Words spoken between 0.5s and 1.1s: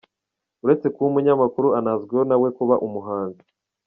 Uretse kuba